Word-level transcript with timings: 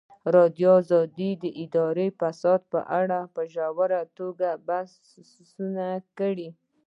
ازادي 0.03 0.31
راډیو 0.37 0.73
د 1.43 1.45
اداري 1.63 2.07
فساد 2.19 2.61
په 2.73 2.79
اړه 2.99 3.19
په 3.33 3.41
ژوره 3.53 4.01
توګه 4.17 4.49
بحثونه 4.67 5.87
کړي. 6.17 6.49